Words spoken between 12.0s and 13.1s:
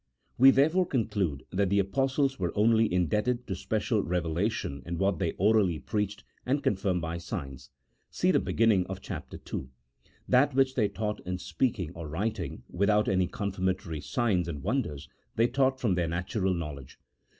writing without